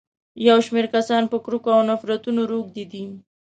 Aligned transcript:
يو 0.47 0.57
شمېر 0.65 0.85
کسان 0.95 1.23
په 1.31 1.37
کرکو 1.45 1.69
او 1.75 1.81
نفرتونو 1.89 2.41
روږدي 2.51 2.85
دي. 2.91 3.03